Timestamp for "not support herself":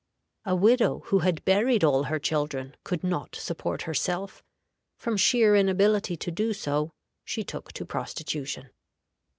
3.03-4.43